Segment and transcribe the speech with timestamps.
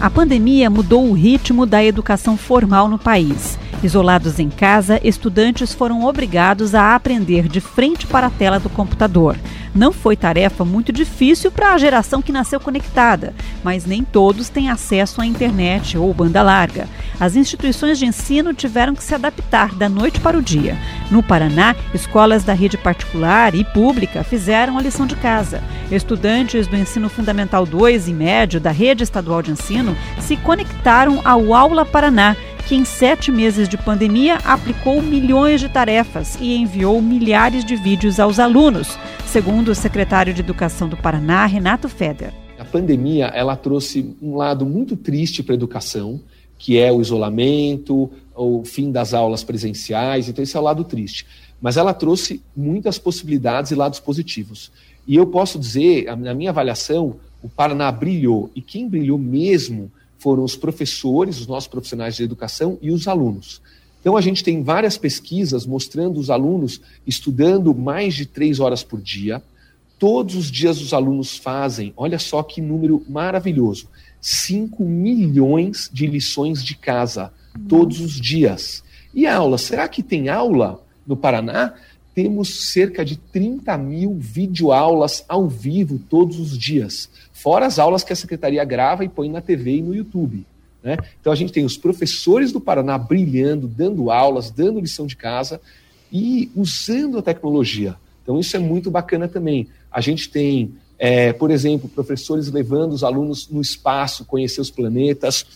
[0.00, 3.58] A pandemia mudou o ritmo da educação formal no país.
[3.82, 9.38] Isolados em casa, estudantes foram obrigados a aprender de frente para a tela do computador.
[9.74, 13.32] Não foi tarefa muito difícil para a geração que nasceu conectada,
[13.62, 16.88] mas nem todos têm acesso à internet ou banda larga.
[17.18, 20.76] As instituições de ensino tiveram que se adaptar da noite para o dia.
[21.10, 25.62] No Paraná, escolas da rede particular e pública fizeram a lição de casa.
[25.90, 31.54] Estudantes do ensino fundamental 2 e médio da rede estadual de ensino se conectaram ao
[31.54, 32.36] Aula Paraná
[32.70, 38.20] que em sete meses de pandemia aplicou milhões de tarefas e enviou milhares de vídeos
[38.20, 42.32] aos alunos, segundo o secretário de Educação do Paraná, Renato Feder.
[42.56, 46.20] A pandemia ela trouxe um lado muito triste para a educação,
[46.56, 51.26] que é o isolamento, o fim das aulas presenciais, então esse é o lado triste.
[51.60, 54.70] Mas ela trouxe muitas possibilidades e lados positivos.
[55.08, 60.44] E eu posso dizer, na minha avaliação, o Paraná brilhou, e quem brilhou mesmo foram
[60.44, 63.60] os professores, os nossos profissionais de educação e os alunos.
[64.00, 69.00] Então, a gente tem várias pesquisas mostrando os alunos estudando mais de três horas por
[69.00, 69.42] dia.
[69.98, 73.88] Todos os dias os alunos fazem, olha só que número maravilhoso,
[74.20, 77.32] 5 milhões de lições de casa,
[77.68, 78.82] todos os dias.
[79.12, 79.58] E aula?
[79.58, 81.74] Será que tem aula no Paraná?
[82.14, 88.12] Temos cerca de 30 mil videoaulas ao vivo todos os dias, fora as aulas que
[88.12, 90.44] a secretaria grava e põe na TV e no YouTube.
[90.82, 90.96] Né?
[91.20, 95.60] Então a gente tem os professores do Paraná brilhando, dando aulas, dando lição de casa
[96.12, 97.96] e usando a tecnologia.
[98.22, 99.68] Então isso é muito bacana também.
[99.90, 105.46] A gente tem, é, por exemplo, professores levando os alunos no espaço, conhecer os planetas,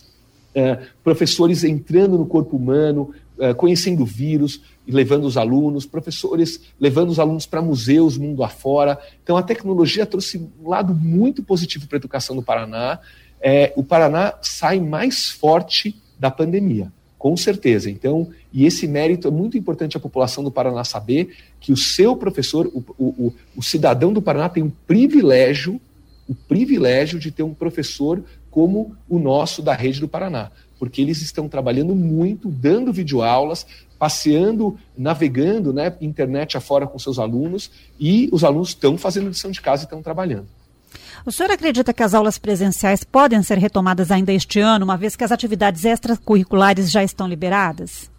[0.53, 3.13] é, professores entrando no corpo humano,
[3.57, 8.99] conhecendo o vírus, levando os alunos, professores levando os alunos para museus mundo afora.
[9.23, 12.99] Então, a tecnologia trouxe um lado muito positivo para a educação no Paraná.
[13.41, 17.89] É, o Paraná sai mais forte da pandemia, com certeza.
[17.89, 22.15] Então, e esse mérito é muito importante a população do Paraná saber que o seu
[22.15, 25.79] professor, o, o, o cidadão do Paraná tem um privilégio,
[26.27, 30.49] o privilégio de ter um professor como o nosso da rede do Paraná
[30.85, 33.65] porque eles estão trabalhando muito, dando videoaulas,
[33.97, 39.59] passeando, navegando, né, internet afora com seus alunos, e os alunos estão fazendo lição de
[39.61, 40.45] casa e estão trabalhando.
[41.25, 45.15] O senhor acredita que as aulas presenciais podem ser retomadas ainda este ano, uma vez
[45.15, 48.11] que as atividades extracurriculares já estão liberadas?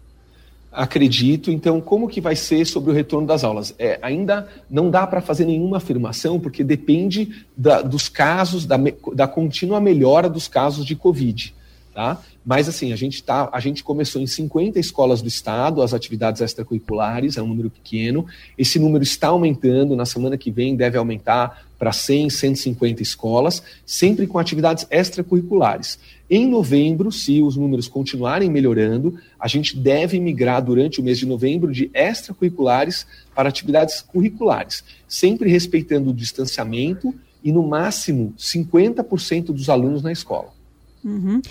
[0.69, 1.49] Acredito.
[1.49, 3.73] Então, como que vai ser sobre o retorno das aulas?
[3.79, 8.77] É, ainda não dá para fazer nenhuma afirmação, porque depende da, dos casos, da,
[9.13, 11.55] da contínua melhora dos casos de Covid.
[11.93, 12.19] Tá?
[12.47, 16.39] Mas assim, a gente tá, a gente começou em 50 escolas do estado, as atividades
[16.39, 18.25] extracurriculares, é um número pequeno.
[18.57, 24.25] Esse número está aumentando, na semana que vem deve aumentar para 100, 150 escolas, sempre
[24.25, 25.99] com atividades extracurriculares.
[26.29, 31.25] Em novembro, se os números continuarem melhorando, a gente deve migrar durante o mês de
[31.25, 33.05] novembro de extracurriculares
[33.35, 37.13] para atividades curriculares, sempre respeitando o distanciamento
[37.43, 40.56] e no máximo 50% dos alunos na escola.
[41.03, 41.41] Uhum.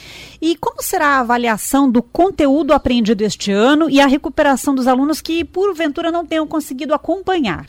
[0.41, 5.21] E como será a avaliação do conteúdo aprendido este ano e a recuperação dos alunos
[5.21, 7.67] que, porventura, não tenham conseguido acompanhar?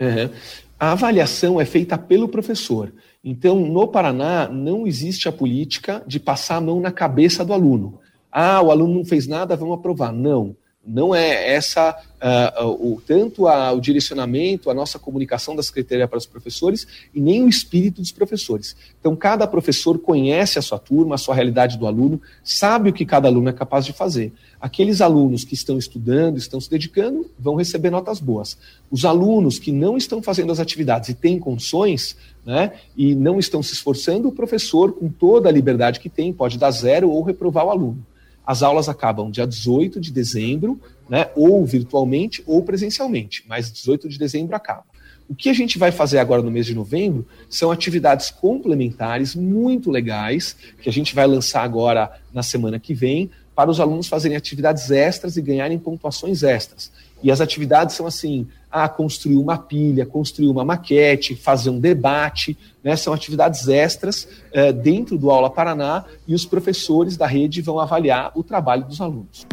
[0.00, 0.30] Uhum.
[0.78, 2.92] A avaliação é feita pelo professor.
[3.22, 7.98] Então, no Paraná, não existe a política de passar a mão na cabeça do aluno.
[8.32, 10.12] Ah, o aluno não fez nada, vamos aprovar.
[10.12, 10.56] Não.
[10.92, 16.18] Não é essa uh, o, tanto a, o direcionamento, a nossa comunicação da Secretaria para
[16.18, 16.84] os professores
[17.14, 18.74] e nem o espírito dos professores.
[18.98, 23.06] Então, cada professor conhece a sua turma, a sua realidade do aluno, sabe o que
[23.06, 24.32] cada aluno é capaz de fazer.
[24.60, 28.58] Aqueles alunos que estão estudando, estão se dedicando, vão receber notas boas.
[28.90, 33.62] Os alunos que não estão fazendo as atividades e têm condições, né, e não estão
[33.62, 37.64] se esforçando, o professor, com toda a liberdade que tem, pode dar zero ou reprovar
[37.66, 38.04] o aluno.
[38.46, 44.18] As aulas acabam dia 18 de dezembro, né, ou virtualmente ou presencialmente, mas 18 de
[44.18, 44.84] dezembro acaba.
[45.28, 49.88] O que a gente vai fazer agora no mês de novembro são atividades complementares muito
[49.88, 54.36] legais, que a gente vai lançar agora na semana que vem, para os alunos fazerem
[54.36, 56.90] atividades extras e ganharem pontuações extras.
[57.22, 62.56] E as atividades são assim: ah, construir uma pilha, construir uma maquete, fazer um debate,
[62.82, 62.96] né?
[62.96, 68.32] São atividades extras eh, dentro do Aula Paraná e os professores da rede vão avaliar
[68.34, 69.46] o trabalho dos alunos.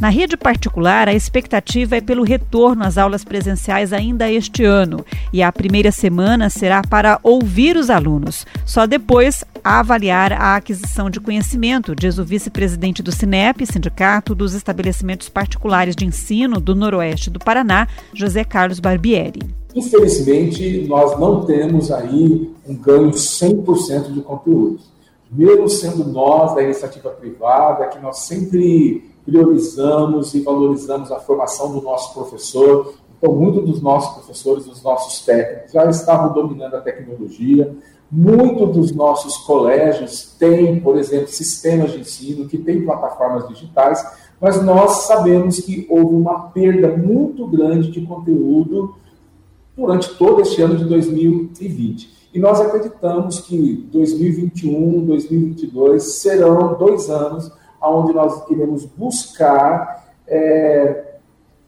[0.00, 5.42] Na rede particular, a expectativa é pelo retorno às aulas presenciais ainda este ano, e
[5.42, 8.46] a primeira semana será para ouvir os alunos.
[8.66, 15.28] Só depois avaliar a aquisição de conhecimento, diz o vice-presidente do Sinep, Sindicato dos Estabelecimentos
[15.28, 19.40] Particulares de Ensino do Noroeste do Paraná, José Carlos Barbieri.
[19.74, 24.90] Infelizmente, nós não temos aí um ganho 100% de conteúdos
[25.30, 31.80] mesmo sendo nós da iniciativa privada, que nós sempre priorizamos e valorizamos a formação do
[31.80, 32.94] nosso professor.
[33.16, 37.76] Então, muitos dos nossos professores, dos nossos técnicos, já estavam dominando a tecnologia.
[38.10, 44.04] Muitos dos nossos colégios têm, por exemplo, sistemas de ensino que têm plataformas digitais,
[44.40, 48.96] mas nós sabemos que houve uma perda muito grande de conteúdo
[49.76, 52.19] durante todo este ano de 2020.
[52.32, 57.50] E nós acreditamos que 2021, 2022 serão dois anos
[57.82, 61.14] onde nós iremos buscar é,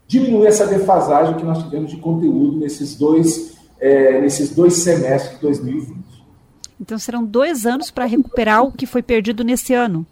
[0.07, 5.41] diminuir essa defasagem que nós tivemos de conteúdo nesses dois, é, nesses dois semestres de
[5.41, 6.03] 2020.
[6.81, 10.07] Então serão dois anos para recuperar o que foi perdido nesse ano.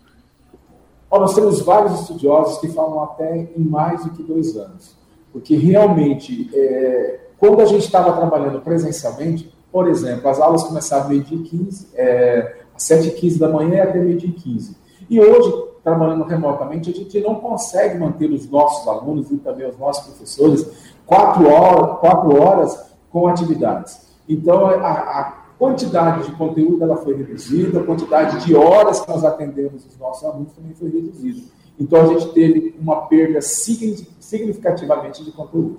[1.11, 4.97] nós temos vários estudiosos que falam até em mais do que dois anos,
[5.33, 11.39] porque realmente, é, quando a gente estava trabalhando presencialmente, por exemplo, as aulas começavam meio-dia
[11.43, 14.77] 15, é, às 7h15 da manhã até meio-dia 15.
[15.09, 15.53] E hoje,
[15.83, 20.69] trabalhando remotamente, a gente não consegue manter os nossos alunos e também os nossos professores
[21.07, 24.09] quatro horas, quatro horas com atividades.
[24.29, 29.25] Então, a, a quantidade de conteúdo ela foi reduzida, a quantidade de horas que nós
[29.25, 31.43] atendemos os nossos alunos também foi reduzida.
[31.79, 35.79] Então, a gente teve uma perda significativamente de conteúdo.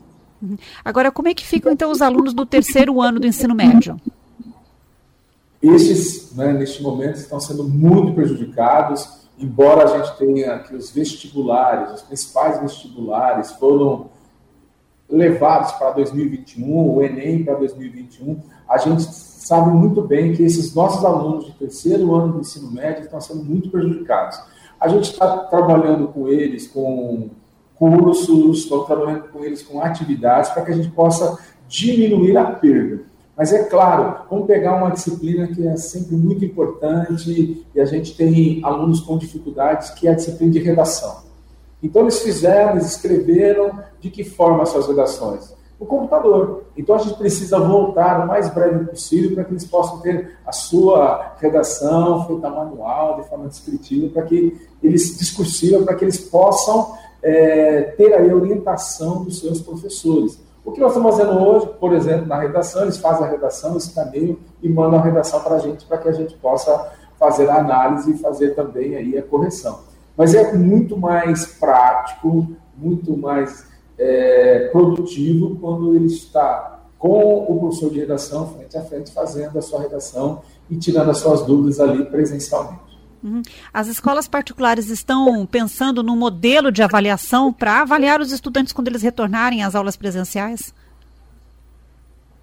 [0.83, 3.99] Agora, como é que ficam então os alunos do terceiro ano do ensino médio?
[5.61, 9.07] Estes, né, neste momento, estão sendo muito prejudicados,
[9.37, 14.09] embora a gente tenha que os vestibulares, os principais vestibulares foram
[15.07, 21.03] levados para 2021, o Enem para 2021, a gente sabe muito bem que esses nossos
[21.03, 24.39] alunos de terceiro ano do ensino médio estão sendo muito prejudicados.
[24.79, 27.29] A gente está trabalhando com eles, com
[27.81, 31.35] cursos, estou trabalhando com eles com atividades para que a gente possa
[31.67, 33.01] diminuir a perda.
[33.35, 38.15] Mas é claro, vamos pegar uma disciplina que é sempre muito importante e a gente
[38.15, 41.23] tem alunos com dificuldades, que é a disciplina de redação.
[41.81, 45.51] Então eles fizeram, eles escreveram de que forma as suas redações?
[45.79, 46.65] No computador.
[46.77, 50.51] Então a gente precisa voltar o mais breve possível para que eles possam ter a
[50.51, 57.01] sua redação feita manual, de forma descritiva, para que eles discursiva, para que eles possam
[57.23, 60.39] é, ter a orientação dos seus professores.
[60.63, 64.37] O que nós estamos fazendo hoje, por exemplo, na redação, eles fazem a redação, escaneiam
[64.61, 68.11] e mandam a redação para a gente, para que a gente possa fazer a análise
[68.11, 69.79] e fazer também aí a correção.
[70.15, 72.47] Mas é muito mais prático,
[72.77, 73.65] muito mais
[73.97, 79.61] é, produtivo quando ele está com o professor de redação frente a frente, fazendo a
[79.61, 82.90] sua redação e tirando as suas dúvidas ali presencialmente.
[83.23, 83.41] Uhum.
[83.73, 89.01] As escolas particulares estão pensando no modelo de avaliação para avaliar os estudantes quando eles
[89.01, 90.73] retornarem às aulas presenciais?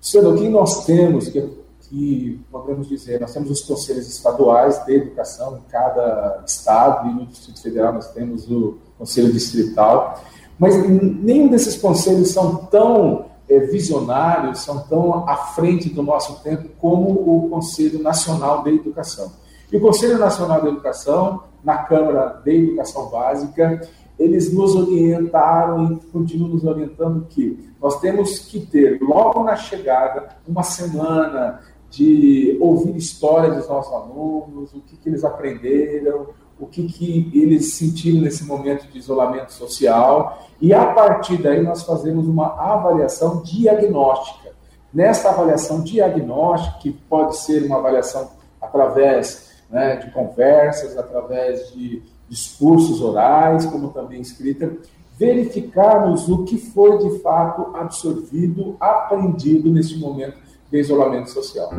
[0.00, 1.42] Sendo o que nós temos, que,
[1.82, 7.26] que podemos dizer, nós temos os conselhos estaduais de educação em cada estado, e no
[7.26, 10.22] Distrito Federal nós temos o conselho distrital,
[10.58, 16.68] mas nenhum desses conselhos são tão é, visionários, são tão à frente do nosso tempo
[16.80, 19.32] como o Conselho Nacional de Educação.
[19.70, 23.80] E o Conselho Nacional de Educação, na Câmara de Educação Básica,
[24.18, 30.28] eles nos orientaram e continuam nos orientando que nós temos que ter, logo na chegada,
[30.46, 31.60] uma semana
[31.90, 36.28] de ouvir histórias dos nossos alunos, o que, que eles aprenderam,
[36.58, 41.82] o que, que eles sentiram nesse momento de isolamento social, e a partir daí nós
[41.82, 44.50] fazemos uma avaliação diagnóstica.
[44.92, 53.00] Nessa avaliação diagnóstica, que pode ser uma avaliação através né, de conversas, através de discursos
[53.00, 54.70] orais, como também escrita,
[55.18, 61.70] verificarmos o que foi de fato absorvido, aprendido nesse momento de isolamento social.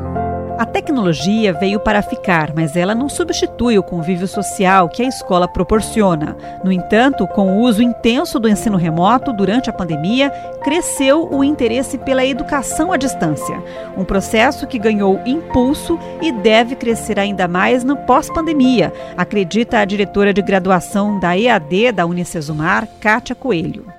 [0.60, 5.48] A tecnologia veio para ficar, mas ela não substitui o convívio social que a escola
[5.48, 6.36] proporciona.
[6.65, 10.29] No entanto, com o uso intenso do ensino remoto durante a pandemia,
[10.62, 13.63] cresceu o interesse pela educação à distância,
[13.96, 20.34] um processo que ganhou impulso e deve crescer ainda mais no pós-pandemia, acredita a diretora
[20.34, 23.98] de graduação da EAD da Unicesumar, Kátia Coelho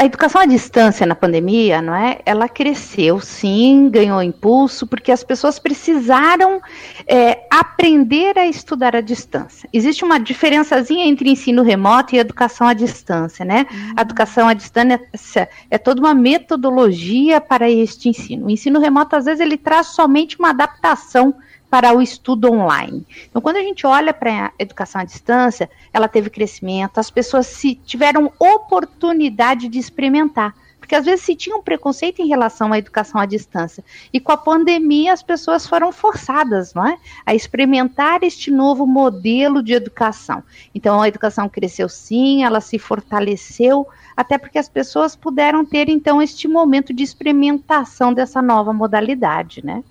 [0.00, 2.20] a educação à distância na pandemia, não é?
[2.24, 6.58] Ela cresceu, sim, ganhou impulso, porque as pessoas precisaram
[7.06, 9.68] é, aprender a estudar à distância.
[9.70, 13.66] Existe uma diferençazinha entre ensino remoto e educação à distância, né?
[13.70, 13.92] Uhum.
[13.94, 18.46] A educação à distância é toda uma metodologia para este ensino.
[18.46, 21.34] O ensino remoto, às vezes, ele traz somente uma adaptação
[21.70, 23.06] para o estudo online.
[23.28, 27.46] Então, quando a gente olha para a educação à distância, ela teve crescimento, as pessoas
[27.46, 30.54] se tiveram oportunidade de experimentar.
[30.80, 33.84] Porque às vezes se tinha um preconceito em relação à educação à distância.
[34.12, 36.98] E com a pandemia as pessoas foram forçadas, não é?
[37.24, 40.42] A experimentar este novo modelo de educação.
[40.74, 43.86] Então a educação cresceu sim, ela se fortaleceu,
[44.16, 49.84] até porque as pessoas puderam ter então este momento de experimentação dessa nova modalidade, né?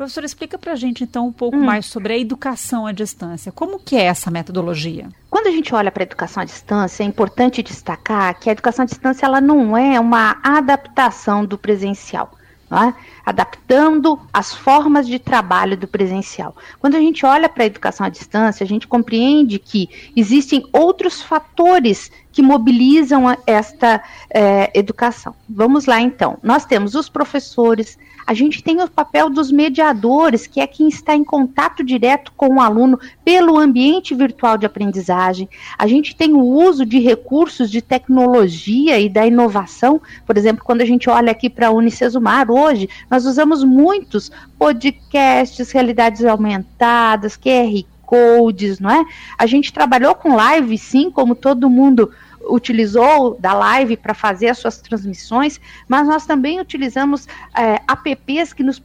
[0.00, 1.62] Professor, explica para a gente então um pouco hum.
[1.62, 3.52] mais sobre a educação à distância.
[3.52, 5.06] Como que é essa metodologia?
[5.28, 8.84] Quando a gente olha para a educação à distância, é importante destacar que a educação
[8.84, 12.30] à distância ela não é uma adaptação do presencial.
[12.72, 12.94] É?
[13.26, 16.54] adaptando as formas de trabalho do presencial.
[16.78, 21.20] Quando a gente olha para a educação à distância, a gente compreende que existem outros
[21.20, 25.34] fatores que mobilizam esta é, educação.
[25.46, 26.38] Vamos lá então.
[26.42, 31.14] Nós temos os professores, a gente tem o papel dos mediadores, que é quem está
[31.14, 35.50] em contato direto com o aluno pelo ambiente virtual de aprendizagem.
[35.76, 40.00] A gente tem o uso de recursos de tecnologia e da inovação.
[40.24, 45.70] Por exemplo, quando a gente olha aqui para a Unicesumar hoje, nós usamos muitos podcasts,
[45.72, 49.04] realidades aumentadas, QR codes, não é?
[49.38, 52.10] A gente trabalhou com live, sim, como todo mundo
[52.48, 58.62] utilizou da live para fazer as suas transmissões, mas nós também utilizamos é, apps que
[58.62, 58.80] nos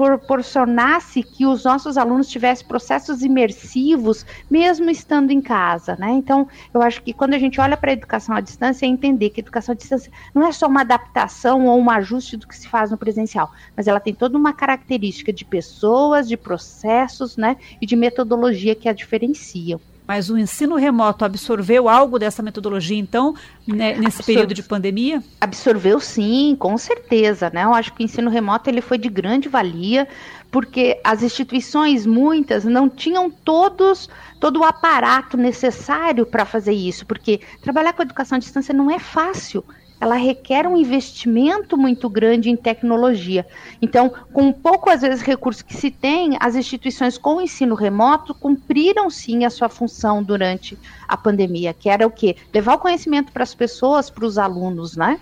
[0.00, 6.10] proporcionasse que os nossos alunos tivessem processos imersivos, mesmo estando em casa, né?
[6.12, 9.28] Então, eu acho que quando a gente olha para a educação à distância, é entender
[9.28, 12.56] que a educação à distância não é só uma adaptação ou um ajuste do que
[12.56, 17.58] se faz no presencial, mas ela tem toda uma característica de pessoas, de processos, né?
[17.78, 19.78] E de metodologia que a diferenciam.
[20.10, 23.32] Mas o ensino remoto absorveu algo dessa metodologia, então,
[23.64, 25.22] né, nesse Absor período de pandemia?
[25.40, 27.48] Absorveu sim, com certeza.
[27.54, 27.62] Né?
[27.62, 30.08] Eu acho que o ensino remoto ele foi de grande valia,
[30.50, 37.40] porque as instituições, muitas, não tinham todos todo o aparato necessário para fazer isso, porque
[37.62, 39.64] trabalhar com educação à distância não é fácil
[40.00, 43.46] ela requer um investimento muito grande em tecnologia.
[43.82, 49.10] Então, com pouco, às vezes, recursos que se tem, as instituições com ensino remoto cumpriram
[49.10, 52.34] sim a sua função durante a pandemia, que era o quê?
[52.52, 55.20] Levar o conhecimento para as pessoas, para os alunos, né?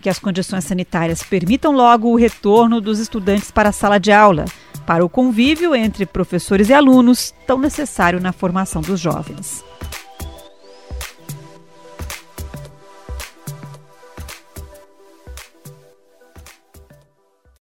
[0.00, 4.44] Que as condições sanitárias permitam logo o retorno dos estudantes para a sala de aula,
[4.84, 9.64] para o convívio entre professores e alunos, tão necessário na formação dos jovens.